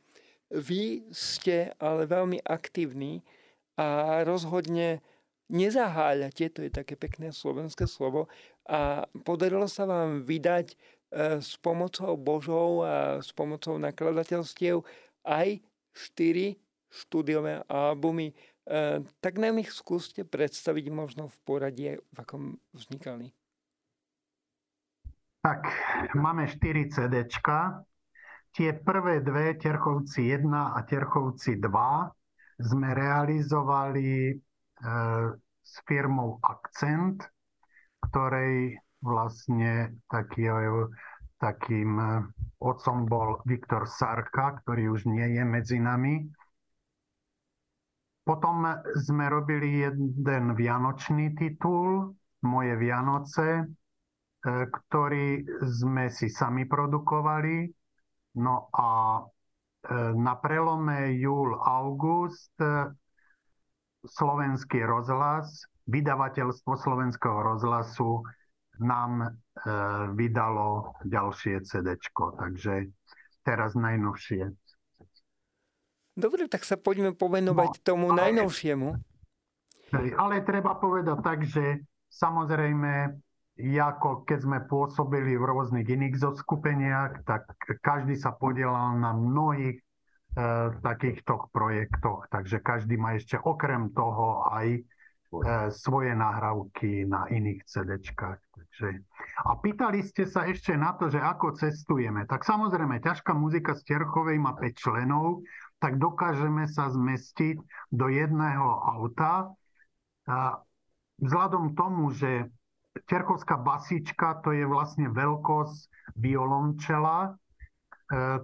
[0.53, 3.25] Vy ste ale veľmi aktívni
[3.81, 5.03] a rozhodne
[5.53, 8.27] nezaháľate, to je také pekné slovenské slovo,
[8.67, 10.75] a podarilo sa vám vydať
[11.07, 14.83] E, s pomocou Božou a s pomocou nakladateľstiev
[15.23, 15.63] aj
[15.95, 16.59] štyri
[16.91, 18.35] štúdiové albumy.
[18.35, 23.31] E, tak nám ich skúste predstaviť možno v poradí, v akom vznikali.
[25.47, 25.63] Tak,
[26.19, 27.87] máme 4 CDčka.
[28.51, 31.71] Tie prvé dve, Terchovci 1 a Terchovci 2,
[32.67, 34.33] sme realizovali
[35.67, 37.19] s firmou Akcent,
[38.07, 40.49] ktorej vlastne taký,
[41.43, 42.23] takým eh,
[42.62, 46.27] otcom bol Viktor Sarka, ktorý už nie je medzi nami.
[48.27, 48.67] Potom
[48.99, 52.11] sme robili jeden vianočný titul,
[52.43, 53.71] Moje Vianoce,
[54.47, 57.71] ktorý sme si sami produkovali.
[58.43, 59.23] No a
[60.19, 62.59] na prelome júl-august
[64.09, 68.23] slovenský rozhlas, vydavateľstvo slovenského rozhlasu
[68.83, 69.29] nám e,
[70.12, 72.92] vydalo ďalšie CD, takže
[73.47, 74.53] teraz najnovšie.
[76.16, 78.88] Dobre, tak sa poďme povenovať no, tomu ale, najnovšiemu.
[80.16, 83.14] Ale treba povedať tak, že samozrejme,
[83.61, 87.47] ako keď sme pôsobili v rôznych iných zoskupeniach, tak
[87.85, 89.86] každý sa podielal na mnohých
[90.85, 92.29] takýchto projektoch.
[92.29, 94.85] Takže každý má ešte okrem toho aj
[95.27, 98.40] E, svoje nahrávky na iných CD-čkách.
[98.55, 98.88] Takže...
[99.42, 102.25] A pýtali ste sa ešte na to, že ako cestujeme.
[102.31, 105.42] Tak samozrejme, ťažká muzika z Terchovej má 5 členov,
[105.83, 107.59] tak dokážeme sa zmestiť
[107.90, 109.51] do jedného auta.
[110.31, 110.62] A
[111.18, 112.46] vzhľadom tomu, že
[113.11, 117.46] Terchovská basička to je vlastne veľkosť violončela, e,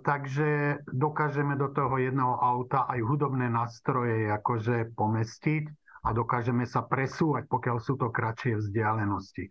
[0.03, 5.64] takže dokážeme do toho jedného auta aj hudobné nástroje akože pomestiť
[6.03, 9.46] a dokážeme sa presúvať, pokiaľ sú to kratšie vzdialenosti.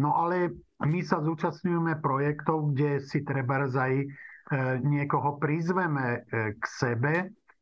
[0.00, 4.06] No ale my sa zúčastňujeme projektov, kde si treba aj e,
[4.80, 7.14] niekoho prizveme e, k sebe.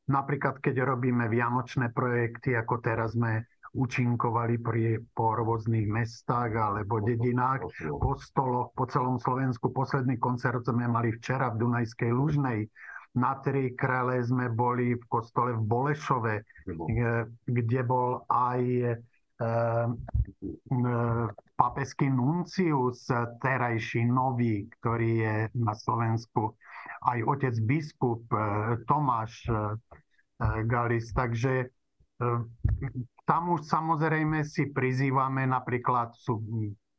[0.06, 3.42] Napríklad, keď robíme vianočné projekty, ako teraz sme
[3.74, 7.68] účinkovali pri, po rôznych mestách alebo dedinách,
[8.00, 9.68] kostoloch po celom Slovensku.
[9.72, 12.68] Posledný koncert sme mali včera v Dunajskej Lužnej.
[13.18, 16.34] Na tri krele sme boli v kostole v Bolešove,
[17.48, 18.22] kde bol?
[18.28, 18.94] aj e,
[21.56, 23.08] papeský nuncius,
[23.42, 26.54] terajší nový, ktorý je na Slovensku,
[27.08, 28.38] aj otec biskup e,
[28.84, 29.54] Tomáš e,
[30.68, 31.10] Galis.
[31.10, 31.72] Takže
[33.28, 36.40] tam už samozrejme si prizývame, napríklad sú,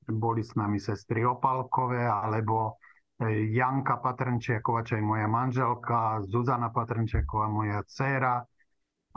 [0.05, 2.77] boli s nami sestry Opalkové, alebo
[3.25, 8.45] Janka Patrnčiaková, čo je moja manželka, Zuzana Patrnčiaková, moja dcéra,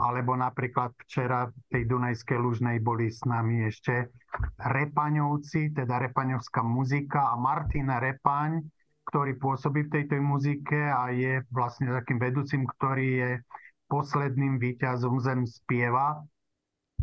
[0.01, 4.09] alebo napríklad včera v tej Dunajskej Lužnej boli s nami ešte
[4.57, 8.65] Repaňovci, teda Repaňovská muzika a Martin Repaň,
[9.05, 13.31] ktorý pôsobí v tejto muzike a je vlastne takým vedúcim, ktorý je
[13.85, 16.25] posledným víťazom Zem spieva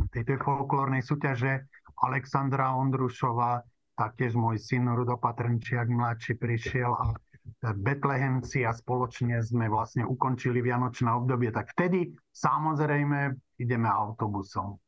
[0.08, 1.68] tejto folklórnej súťaže
[2.00, 3.60] Alexandra Ondrušová
[4.00, 7.12] taktiež môj syn Rudo Patrnčiak mladší prišiel a
[7.60, 14.80] Betlehemci a spoločne sme vlastne ukončili Vianočné obdobie, tak vtedy samozrejme ideme autobusom.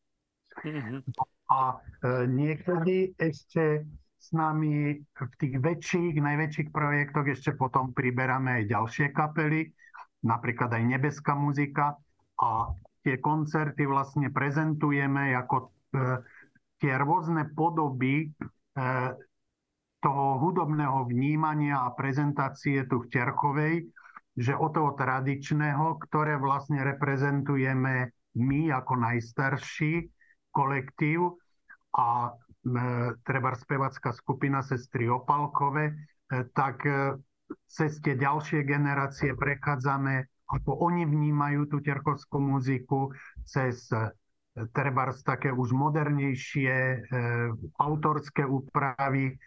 [0.64, 0.98] Mm-hmm.
[1.53, 1.77] A e,
[2.29, 3.85] niekedy ešte
[4.16, 9.68] s nami v tých väčších, najväčších projektoch ešte potom priberáme aj ďalšie kapely,
[10.25, 11.98] napríklad aj Nebeská muzika
[12.38, 15.66] a tie koncerty vlastne prezentujeme ako e,
[16.82, 18.30] tie rôzne podoby
[18.72, 18.80] E,
[20.02, 23.86] toho hudobného vnímania a prezentácie tu v Terchovej,
[24.34, 30.10] že od toho tradičného, ktoré vlastne reprezentujeme my ako najstarší
[30.50, 31.38] kolektív
[31.94, 32.30] a e,
[33.22, 35.94] treba spevacká skupina sestry Opalkové,
[36.56, 36.80] tak
[37.68, 43.08] cez tie ďalšie generácie prechádzame, ako oni vnímajú tú terkovskú muziku,
[43.48, 44.12] cez e,
[44.76, 46.98] treba také už modernejšie e,
[47.80, 49.40] autorské úpravy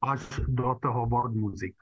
[0.00, 1.76] až do toho world music.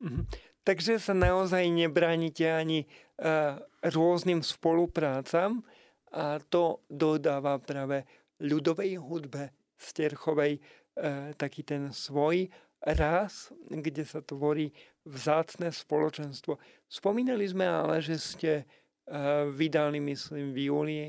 [0.00, 0.24] Mm-hmm.
[0.66, 2.90] Takže sa naozaj nebránite ani
[3.22, 3.54] uh,
[3.86, 5.62] rôznym spoluprácam
[6.10, 8.02] a to dodáva práve
[8.42, 12.50] ľudovej hudbe Sterchovej uh, taký ten svoj
[12.82, 14.74] raz, kde sa tvorí
[15.06, 16.58] vzácne spoločenstvo.
[16.90, 21.02] Spomínali sme ale, že ste uh, vydali, myslím, v júli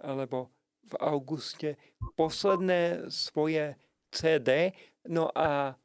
[0.00, 0.48] alebo
[0.88, 1.76] v auguste
[2.16, 3.76] posledné svoje
[4.10, 4.72] CD.
[5.06, 5.76] No a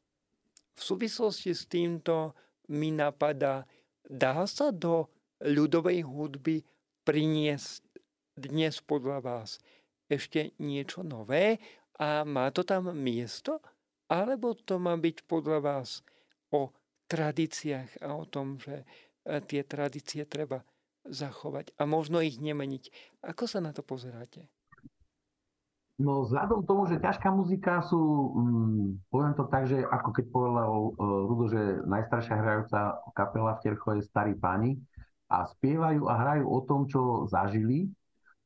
[0.74, 2.34] v súvislosti s týmto
[2.72, 3.68] mi napadá,
[4.04, 5.08] dá sa do
[5.44, 6.64] ľudovej hudby
[7.06, 7.84] priniesť
[8.38, 9.48] dnes podľa vás
[10.08, 11.60] ešte niečo nové
[12.00, 13.60] a má to tam miesto?
[14.08, 16.00] Alebo to má byť podľa vás
[16.48, 16.72] o
[17.08, 18.84] tradíciách a o tom, že
[19.24, 20.62] e, tie tradície treba
[21.08, 22.84] zachovať a možno ich nemeniť.
[23.24, 24.46] Ako sa na to pozeráte?
[25.98, 30.70] No vzhľadom tomu, že ťažká muzika sú, um, poviem to tak, že ako keď povedal
[30.70, 34.78] uh, Rudo, že najstaršia hrajúca kapela v Tercho je Starí páni
[35.26, 37.90] a spievajú a hrajú o tom, čo zažili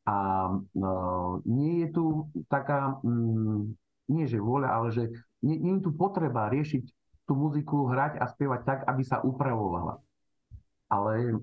[0.08, 2.04] a uh, nie je tu
[2.48, 3.76] taká, um,
[4.08, 5.04] nie že vôľa, ale že
[5.44, 7.01] nie, nie je tu potreba riešiť
[7.32, 10.04] tú muziku, hrať a spievať tak, aby sa upravovala.
[10.92, 11.36] Ale e,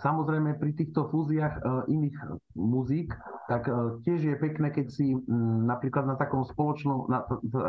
[0.00, 2.16] samozrejme pri týchto fúziách e, iných
[2.56, 3.12] muzík,
[3.44, 7.60] tak e, tiež je pekné, keď si m, napríklad na takom spoločnom, na, e,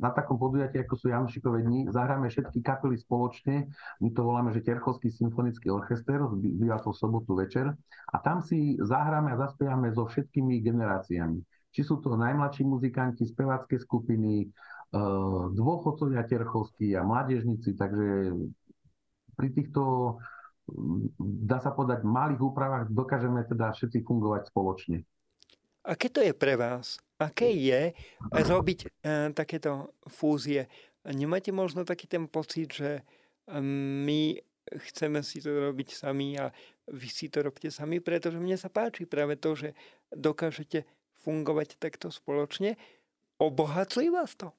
[0.00, 3.68] na takom podujatí, ako sú Janušikové dni, zahráme všetky kapely spoločne.
[4.00, 7.76] My to voláme, že Terchovský symfonický orchester, býva to v sobotu večer.
[8.08, 11.44] A tam si zahráme a zaspievame so všetkými generáciami.
[11.68, 14.48] Či sú to najmladší muzikanti, spevácké skupiny,
[15.50, 18.30] dôchodcovia Terchovskí a mládežníci, takže
[19.34, 20.16] pri týchto,
[21.18, 25.02] dá sa povedať, malých úpravách dokážeme teda všetci fungovať spoločne.
[25.84, 27.02] Aké to je pre vás?
[27.18, 27.92] Aké je
[28.30, 29.04] robiť
[29.34, 30.70] takéto fúzie?
[31.04, 33.04] Nemáte možno taký ten pocit, že
[33.52, 36.48] my chceme si to robiť sami a
[36.88, 39.76] vy si to robte sami, pretože mne sa páči práve to, že
[40.08, 40.88] dokážete
[41.20, 42.80] fungovať takto spoločne.
[43.36, 44.56] Obohacuje vás to?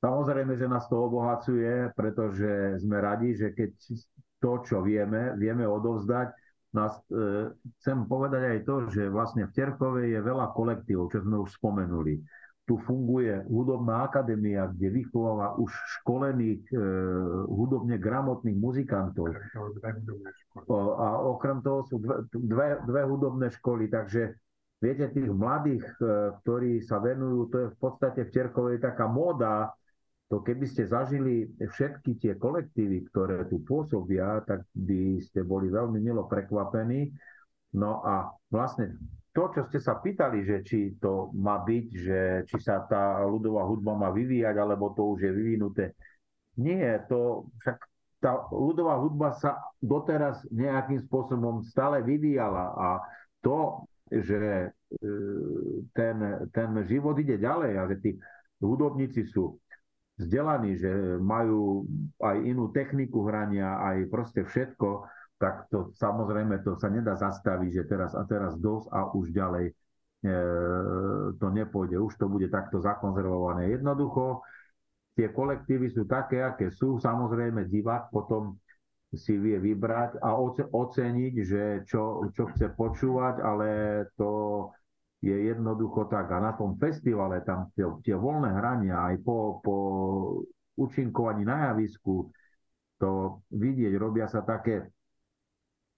[0.00, 3.70] Samozrejme, že nás to obohacuje, pretože sme radi, že keď
[4.40, 6.32] to, čo vieme, vieme odovzdať.
[6.72, 11.36] Nás, e, chcem povedať aj to, že vlastne v Terchovej je veľa kolektívov, čo sme
[11.44, 12.16] už spomenuli.
[12.64, 15.68] Tu funguje hudobná akadémia, kde vychováva už
[16.00, 16.76] školených, e,
[17.50, 19.36] hudobne gramotných muzikantov.
[20.96, 24.38] A okrem toho sú dve, dve, dve hudobné školy, takže
[24.80, 29.74] viete, tých mladých, e, ktorí sa venujú, to je v podstate v Terchovej taká móda,
[30.30, 35.98] to keby ste zažili všetky tie kolektívy, ktoré tu pôsobia, tak by ste boli veľmi
[35.98, 37.10] milo prekvapení.
[37.74, 38.94] No a vlastne
[39.34, 43.66] to, čo ste sa pýtali, že či to má byť, že či sa tá ľudová
[43.66, 45.98] hudba má vyvíjať, alebo to už je vyvinuté.
[46.62, 47.78] Nie, to však
[48.22, 52.88] tá ľudová hudba sa doteraz nejakým spôsobom stále vyvíjala a
[53.42, 55.08] to, že e,
[55.90, 56.16] ten,
[56.54, 58.10] ten život ide ďalej a že tí
[58.62, 59.58] hudobníci sú
[60.20, 61.88] vzdelaní, že majú
[62.20, 65.08] aj inú techniku hrania, aj proste všetko,
[65.40, 69.72] tak to samozrejme to sa nedá zastaviť, že teraz a teraz dosť a už ďalej
[69.72, 69.74] e,
[71.40, 71.96] to nepôjde.
[71.96, 73.72] Už to bude takto zakonzervované.
[73.72, 74.44] Jednoducho
[75.16, 77.00] tie kolektívy sú také, aké sú.
[77.00, 78.60] Samozrejme divák potom
[79.10, 80.38] si vie vybrať a
[80.70, 83.68] oceniť, že čo, čo chce počúvať, ale
[84.14, 84.30] to
[85.20, 86.32] je jednoducho tak.
[86.32, 89.74] A na tom festivale tam tie, tie voľné hrania aj po, po
[90.80, 92.32] účinkovaní na javisku,
[93.00, 94.88] to vidieť, robia sa také,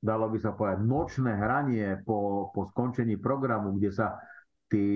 [0.02, 4.18] dalo by sa povedať, nočné hranie po, po skončení programu, kde sa
[4.66, 4.86] tí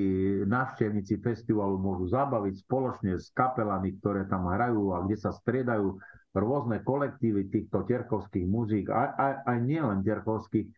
[0.48, 6.00] návštevníci festivalu môžu zabaviť spoločne s kapelami, ktoré tam hrajú a kde sa striedajú
[6.32, 10.68] rôzne kolektívy týchto terkovských muzík, aj, aj, aj nielen terkovských,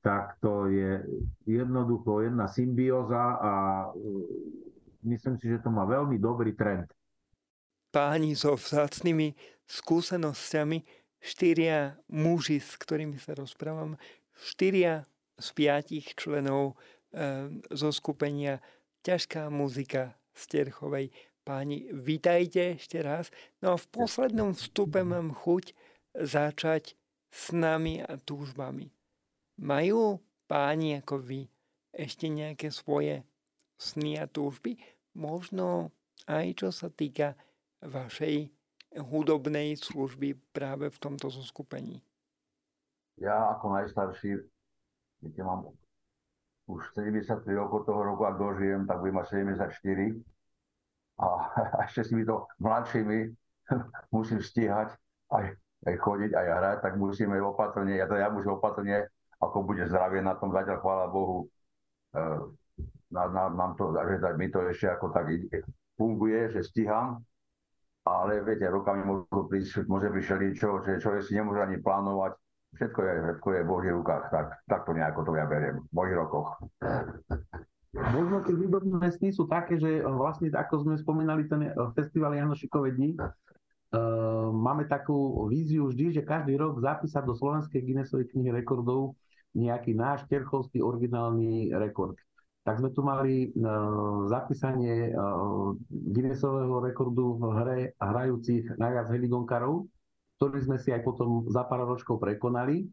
[0.00, 1.04] tak to je
[1.44, 3.52] jednoducho jedna symbióza a
[3.84, 3.98] e,
[5.04, 6.88] myslím si, že to má veľmi dobrý trend.
[7.92, 9.36] Páni so vzácnými
[9.68, 10.82] skúsenosťami,
[11.20, 14.00] štyria muži, s ktorými sa rozprávam,
[14.32, 15.04] štyria
[15.36, 16.74] z piatich členov
[17.12, 18.64] e, zo skupenia
[19.00, 21.08] Ťažká muzika z Terchovej.
[21.40, 23.32] Páni, vítajte ešte raz.
[23.64, 25.72] No a v poslednom vstupe mám chuť
[26.12, 27.00] začať
[27.32, 28.92] snami a túžbami.
[29.60, 30.16] Majú
[30.48, 31.44] páni ako vy
[31.92, 33.20] ešte nejaké svoje
[33.76, 34.80] sny a túžby?
[35.12, 35.92] Možno
[36.24, 37.36] aj čo sa týka
[37.84, 38.48] vašej
[39.04, 42.00] hudobnej služby práve v tomto zoskupení.
[43.20, 44.40] Ja ako najstarší,
[45.20, 45.76] viete, mám
[46.64, 50.24] už 73 rokov toho roku, ak dožijem, tak budem mať 74
[51.20, 51.26] a
[51.84, 53.18] ešte s týmito mladšími
[54.16, 54.96] musím stíhať
[55.30, 55.52] aj,
[55.84, 59.06] aj chodiť, aj hrať, tak musíme opatrne, ja to ja musím opatrne,
[59.50, 61.50] ako bude zdravie na tom, zatiaľ chvála Bohu,
[62.14, 62.22] e,
[63.10, 65.26] na, na, nám to, že mi to ešte ako tak
[65.98, 67.20] funguje, že stíham,
[68.06, 72.32] ale viete, rukami môžu prísť, môže prísť čo, že človek si nemôže ani plánovať,
[72.78, 75.92] všetko je, všetko je v Božích rukách, tak, tak to nejako to ja beriem v
[75.92, 76.48] mojich rokoch.
[77.90, 82.38] Možno tie výborné sny sú také, že eh, vlastne ako sme spomínali ten eh, festival
[82.38, 83.18] Janošikové uh,
[84.54, 89.18] máme takú víziu vždy, že každý rok zapísať do Slovenskej Guinnessovej knihy rekordov
[89.54, 92.16] nejaký náš terchovský originálny rekord.
[92.60, 99.88] Tak sme tu mali uh, zapísanie uh, Guinnessového rekordu v hre hrajúcich najviac heligonkarov,
[100.36, 102.84] ktorý sme si aj potom za pár ročkov prekonali.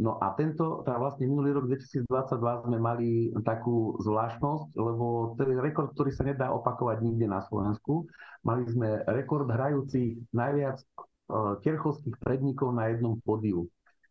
[0.00, 2.08] No a tento, tá vlastne minulý rok 2022
[2.40, 8.08] sme mali takú zvláštnosť, lebo to je rekord, ktorý sa nedá opakovať nikde na Slovensku.
[8.46, 13.68] Mali sme rekord hrajúcich najviac uh, terchovských predníkov na jednom podiu.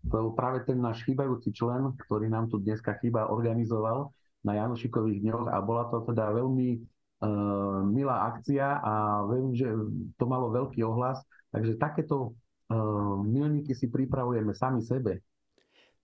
[0.07, 4.15] To práve ten náš chýbajúci člen, ktorý nám tu dneska chýba, organizoval
[4.47, 9.67] na Janošikových dňoch a bola to teda veľmi uh, milá akcia a viem, že
[10.15, 11.19] to malo veľký ohlas.
[11.51, 12.31] Takže takéto
[12.71, 15.19] uh, milníky si pripravujeme sami sebe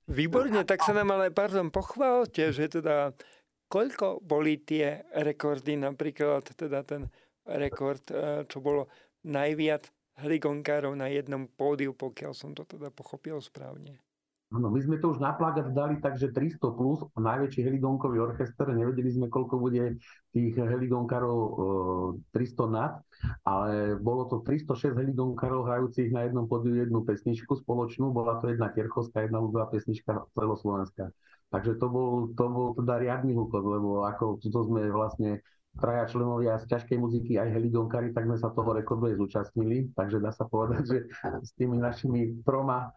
[0.06, 3.18] Výborne, tak sa nám ale, pardon, pochválte, že teda
[3.66, 7.10] koľko boli tie rekordy, napríklad teda ten
[7.50, 8.86] rekord, eh, čo bolo
[9.26, 9.90] najviac
[10.20, 14.00] hligonkárov na jednom pódiu, pokiaľ som to teda pochopil správne.
[14.54, 19.10] No, my sme to už na plagát dali takže 300 plus, najväčší heligonkový orchester, nevedeli
[19.12, 19.98] sme, koľko bude
[20.32, 21.40] tých heligonkarov
[22.24, 22.94] e, 300 nad,
[23.42, 28.70] ale bolo to 306 heligonkarov hrajúcich na jednom podiu jednu pesničku spoločnú, bola to jedna
[28.70, 31.10] kierchovská, jedna ľudová pesnička celoslovenská.
[31.50, 35.42] Takže to bol, to bol teda riadny hukot, lebo ako to sme vlastne
[35.76, 39.92] traja členovia z ťažkej muziky aj heligonkari, tak sme sa toho rekordu aj zúčastnili.
[39.96, 40.98] Takže dá sa povedať, že
[41.44, 42.96] s tými našimi troma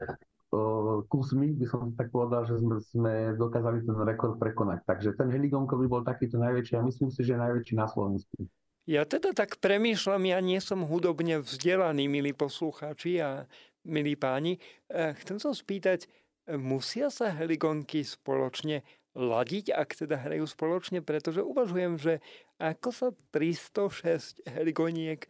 [1.09, 4.81] kusmi, by som tak povedal, že sme, sme dokázali ten rekord prekonať.
[4.89, 8.49] Takže ten heligonkový bol takýto najväčší a myslím si, že najväčší na Slovensku.
[8.89, 13.45] Ja teda tak premýšľam, ja nie som hudobne vzdelaný, milí poslucháči a
[13.85, 14.57] milí páni.
[14.89, 16.09] E, chcem sa spýtať,
[16.57, 18.81] musia sa heligonky spoločne
[19.19, 22.23] ladiť, ak teda hrajú spoločne, pretože uvažujem, že
[22.63, 25.27] ako sa 306 heligoniek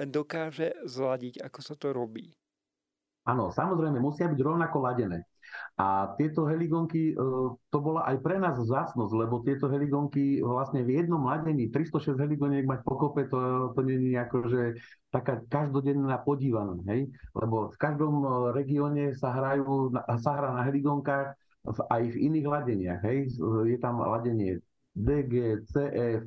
[0.00, 2.32] dokáže zladiť, ako sa to robí.
[3.26, 5.26] Áno, samozrejme, musia byť rovnako ladené.
[5.78, 7.14] A tieto heligonky, e,
[7.70, 12.66] to bola aj pre nás zásnosť, lebo tieto heligonky vlastne v jednom ladení, 306 heligoniek
[12.66, 14.60] mať pokope, to, to nie je ako, že
[15.10, 17.10] taká každodenná podívaná, hej?
[17.34, 19.90] Lebo v každom e, regióne sa hrajú,
[20.22, 21.34] sa hrá na heligonkách
[21.66, 23.34] aj v iných ladeniach, hej?
[23.66, 24.62] Je tam ladenie
[24.94, 26.22] DG, CF,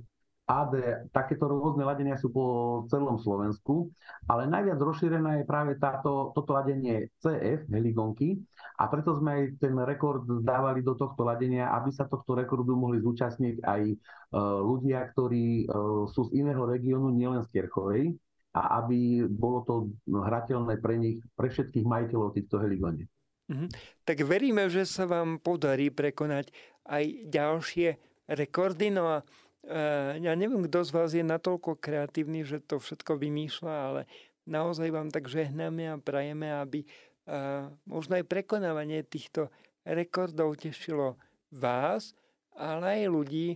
[0.50, 0.74] AD,
[1.14, 2.46] takéto rôzne ladenia sú po
[2.90, 3.94] celom Slovensku,
[4.26, 8.42] ale najviac rozšírené je práve táto, toto ladenie CF, heligonky,
[8.82, 12.98] a preto sme aj ten rekord dávali do tohto ladenia, aby sa tohto rekordu mohli
[12.98, 13.96] zúčastniť aj e,
[14.42, 15.66] ľudia, ktorí e,
[16.10, 18.18] sú z iného regiónu, nielen z Kierchovej,
[18.58, 19.74] a aby bolo to
[20.10, 23.06] hrateľné pre nich, pre všetkých majiteľov týchto heligoniek.
[23.50, 23.70] Mm-hmm.
[24.06, 26.54] Tak veríme, že sa vám podarí prekonať
[26.86, 27.98] aj ďalšie
[28.30, 28.94] rekordy.
[28.94, 29.18] No a
[29.60, 34.02] Eh, ja neviem, kto z vás je natoľko kreatívny, že to všetko vymýšľa, ale
[34.48, 39.52] naozaj vám tak žehnáme a prajeme, aby eh, možno aj prekonávanie týchto
[39.84, 41.20] rekordov tešilo
[41.52, 42.16] vás,
[42.56, 43.48] ale aj ľudí,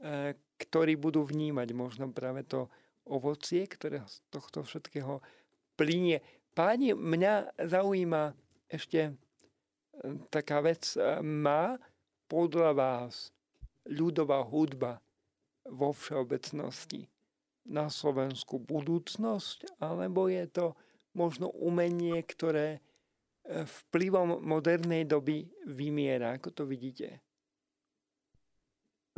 [0.00, 2.72] eh, ktorí budú vnímať možno práve to
[3.04, 5.20] ovocie, ktoré z tohto všetkého
[5.76, 6.24] plinie.
[6.56, 8.32] Páni, mňa zaujíma
[8.72, 9.12] ešte
[10.32, 10.96] taká vec.
[11.22, 11.76] Má
[12.30, 13.34] podľa vás
[13.88, 15.00] ľudová hudba
[15.66, 17.10] vo všeobecnosti
[17.68, 20.66] na Slovensku budúcnosť, alebo je to
[21.14, 22.80] možno umenie, ktoré e,
[23.66, 26.38] vplyvom modernej doby vymiera.
[26.38, 27.20] Ako to vidíte?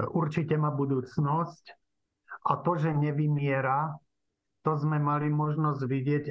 [0.01, 1.65] Určite má budúcnosť.
[2.43, 3.95] A to, že nevymiera,
[4.67, 6.25] to sme mali možnosť vidieť,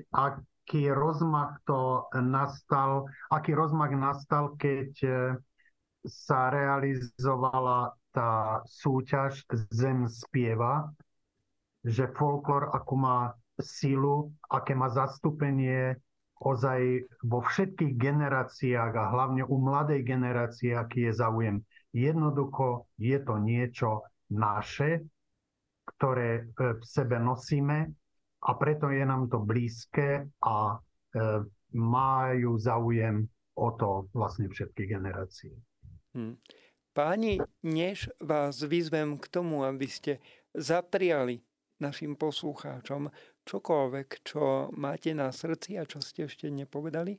[0.72, 5.12] aký rozmach to nastal, aký rozmach nastal, keď e,
[6.08, 10.88] sa realizovala tá súťaž Zem spieva,
[11.84, 16.00] že folklór ako má sílu, aké má zastúpenie
[16.40, 21.60] ozaj vo všetkých generáciách a hlavne u mladej generácie, aký je záujem.
[21.92, 25.04] Jednoducho je to niečo naše,
[25.84, 27.92] ktoré e, v sebe nosíme
[28.42, 30.78] a preto je nám to blízke a e,
[31.78, 35.54] majú záujem o to vlastne všetky generácie.
[36.18, 36.42] Hmm.
[36.92, 40.20] Páni, než vás vyzvem k tomu, aby ste
[40.52, 41.39] zapriali
[41.80, 43.08] našim poslucháčom
[43.48, 47.16] čokoľvek, čo máte na srdci a čo ste ešte nepovedali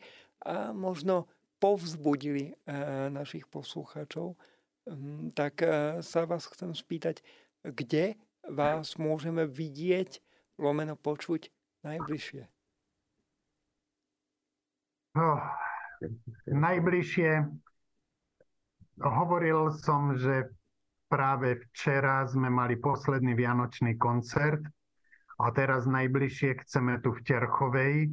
[0.47, 1.27] a možno
[1.59, 2.55] povzbudili eh,
[3.09, 4.35] našich poslucháčov,
[4.87, 7.23] hm, tak eh, sa vás chcem spýtať,
[7.63, 10.19] kde vás môžeme vidieť,
[10.61, 11.49] lomeno počuť
[11.85, 12.43] najbližšie?
[15.13, 15.41] Oh,
[16.49, 17.31] najbližšie
[19.01, 20.49] hovoril som, že
[21.13, 24.65] práve včera sme mali posledný vianočný koncert
[25.37, 28.11] a teraz najbližšie chceme tu v Terchovej e,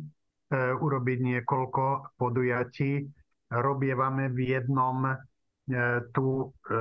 [0.76, 3.08] urobiť niekoľko podujatí.
[3.50, 5.16] Robievame v jednom e,
[6.12, 6.76] tu e,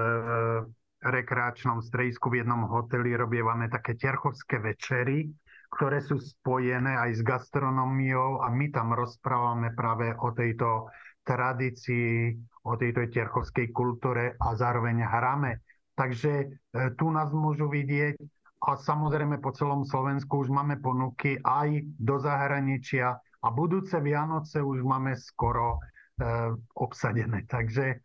[0.99, 5.31] rekreačnom stredisku, v jednom hoteli robievame také terchovské večery,
[5.69, 10.89] ktoré sú spojené aj s gastronómiou a my tam rozprávame práve o tejto
[11.23, 12.33] tradícii,
[12.65, 15.61] o tejto terchovskej kultúre a zároveň hráme
[15.99, 16.47] Takže e,
[16.95, 18.15] tu nás môžu vidieť
[18.63, 24.87] a samozrejme po celom Slovensku už máme ponuky aj do zahraničia a budúce Vianoce už
[24.87, 25.83] máme skoro
[26.23, 27.51] e, obsadené.
[27.51, 27.97] Takže e,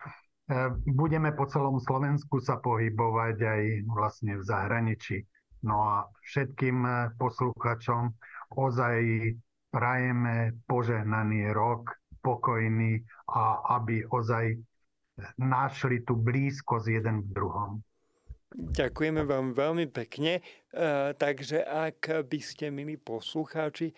[0.90, 5.18] budeme po celom Slovensku sa pohybovať aj vlastne v zahraničí.
[5.64, 5.96] No a
[6.28, 8.12] všetkým e, posluchačom
[8.60, 8.98] ozaj
[9.72, 13.02] prajeme požehnaný rok, pokojný
[13.32, 14.60] a aby ozaj
[15.40, 17.72] našli tú blízkosť jeden v druhom.
[18.54, 20.38] Ďakujeme vám veľmi pekne.
[20.38, 20.42] E,
[21.18, 23.98] takže ak by ste, milí poslucháči,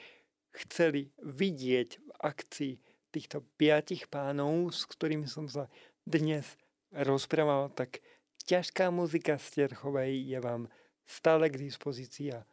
[0.56, 2.74] chceli vidieť v akcii
[3.12, 5.68] týchto piatich pánov, s ktorými som sa
[6.08, 6.56] dnes
[6.96, 8.00] rozprával, tak
[8.48, 10.72] ťažká muzika z Terchovej je vám
[11.06, 12.48] stále k dispozícii a e,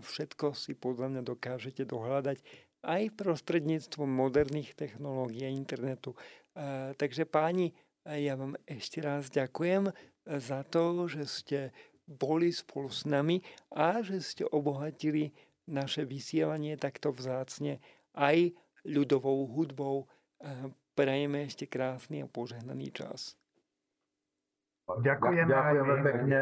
[0.00, 2.40] všetko si podľa mňa dokážete dohľadať
[2.82, 6.12] aj prostredníctvom moderných technológií a internetu.
[6.12, 6.18] E,
[6.98, 7.70] takže páni,
[8.02, 9.94] ja vám ešte raz ďakujem
[10.26, 11.58] za to, že ste
[12.06, 15.30] boli spolu s nami a že ste obohatili
[15.70, 17.78] naše vysielanie takto vzácne
[18.18, 18.50] aj
[18.82, 20.10] ľudovou hudbou.
[20.92, 23.38] Prajeme ešte krásny a požehnaný čas.
[24.90, 26.40] Ďakujem, Ďakujeme pekne.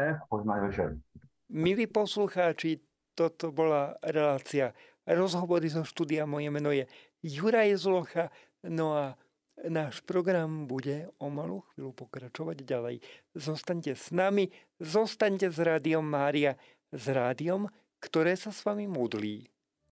[1.51, 2.79] Milí poslucháči,
[3.11, 4.71] toto bola relácia
[5.03, 6.23] rozhovory zo štúdia.
[6.23, 6.87] Moje meno je
[7.19, 8.31] Juraj Zlocha.
[8.63, 9.19] No a
[9.61, 12.95] Náš program bude o malú chvíľu pokračovať ďalej.
[13.37, 14.49] Zostaňte s nami,
[14.81, 16.57] zostaňte s Rádiom Mária,
[16.89, 17.69] s rádiom,
[18.01, 19.45] ktoré sa s vami modlí.